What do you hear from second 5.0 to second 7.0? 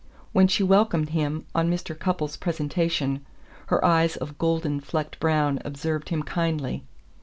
brown observed him kindly.